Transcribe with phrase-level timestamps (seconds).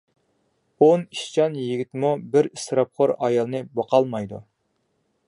[0.85, 4.45] ئون ئىشچان يىگىتمۇ بىر ئىسراپخور ئايالنى باقالمايدۇ.